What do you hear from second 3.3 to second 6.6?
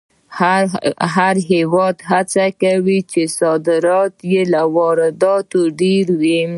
صادرات یې له وارداتو ډېر وي.